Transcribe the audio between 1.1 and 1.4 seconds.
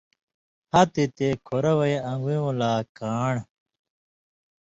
تے